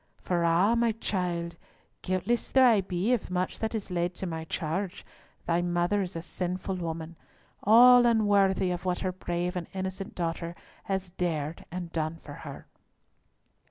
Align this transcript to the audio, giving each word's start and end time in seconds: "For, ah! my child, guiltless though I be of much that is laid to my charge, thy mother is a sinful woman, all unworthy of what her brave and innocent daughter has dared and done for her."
"For, 0.23 0.43
ah! 0.43 0.73
my 0.73 0.93
child, 0.93 1.55
guiltless 2.01 2.51
though 2.51 2.63
I 2.65 2.81
be 2.81 3.13
of 3.13 3.29
much 3.29 3.59
that 3.59 3.75
is 3.75 3.91
laid 3.91 4.15
to 4.15 4.25
my 4.25 4.45
charge, 4.45 5.05
thy 5.45 5.61
mother 5.61 6.01
is 6.01 6.15
a 6.15 6.23
sinful 6.23 6.77
woman, 6.77 7.15
all 7.61 8.07
unworthy 8.07 8.71
of 8.71 8.83
what 8.83 9.01
her 9.01 9.11
brave 9.11 9.55
and 9.55 9.67
innocent 9.75 10.15
daughter 10.15 10.55
has 10.85 11.11
dared 11.11 11.65
and 11.71 11.91
done 11.91 12.17
for 12.23 12.33
her." 12.33 12.65